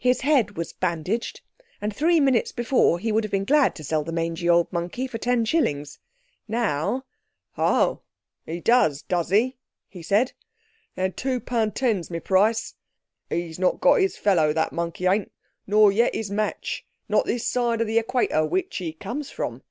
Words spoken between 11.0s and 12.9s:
two pun ten's my price.